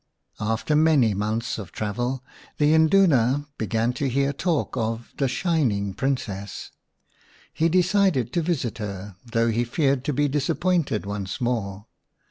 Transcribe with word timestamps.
After 0.39 0.75
many 0.75 1.13
months 1.13 1.59
f 1.59 1.71
travel 1.71 2.23
the 2.57 2.73
Induna 2.73 3.45
began 3.59 3.93
to 3.93 4.09
hear 4.09 4.33
talk 4.33 4.75
of 4.75 5.13
the 5.19 5.27
Shining 5.27 5.93
Princess. 5.93 6.71
He 7.53 7.69
decided 7.69 8.33
to 8.33 8.41
visit 8.41 8.79
her, 8.79 9.15
though 9.23 9.49
he 9.51 9.63
feared 9.63 10.03
to 10.05 10.11
be 10.13 10.27
disappointed 10.27 11.05
once 11.05 11.39
more. 11.39 11.85